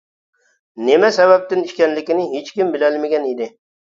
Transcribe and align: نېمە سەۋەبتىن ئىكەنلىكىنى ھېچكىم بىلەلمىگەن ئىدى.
نېمە 0.85 1.11
سەۋەبتىن 1.17 1.61
ئىكەنلىكىنى 1.67 2.23
ھېچكىم 2.31 2.73
بىلەلمىگەن 2.77 3.29
ئىدى. 3.29 3.49